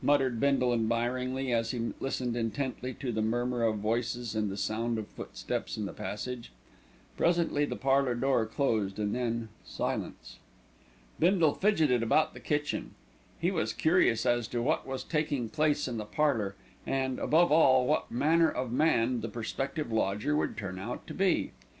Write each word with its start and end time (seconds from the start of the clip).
muttered 0.00 0.38
Bindle 0.38 0.72
admiringly, 0.72 1.52
as 1.52 1.72
he 1.72 1.92
listened 1.98 2.36
intently 2.36 2.94
to 3.00 3.10
the 3.10 3.20
murmur 3.20 3.64
of 3.64 3.78
voices 3.78 4.36
and 4.36 4.48
the 4.48 4.56
sound 4.56 4.96
of 4.96 5.08
footsteps 5.08 5.76
in 5.76 5.86
the 5.86 5.92
passage. 5.92 6.52
Presently 7.16 7.64
the 7.64 7.74
parlour 7.74 8.14
door 8.14 8.46
closed 8.46 9.00
and 9.00 9.12
then 9.12 9.48
silence. 9.64 10.38
Bindle 11.18 11.52
fidgeted 11.52 12.00
about 12.04 12.32
the 12.32 12.38
kitchen. 12.38 12.94
He 13.40 13.50
was 13.50 13.72
curious 13.72 14.24
as 14.24 14.46
to 14.46 14.62
what 14.62 14.86
was 14.86 15.02
taking 15.02 15.48
place 15.48 15.88
in 15.88 15.96
the 15.96 16.04
parlour 16.04 16.54
and, 16.86 17.18
above 17.18 17.50
all, 17.50 17.88
what 17.88 18.08
manner 18.08 18.48
of 18.48 18.70
man 18.70 19.20
the 19.20 19.28
prospective 19.28 19.90
lodger 19.90 20.36
would 20.36 20.56
turn 20.56 20.78
out 20.78 21.08
to 21.08 21.12
be. 21.14 21.50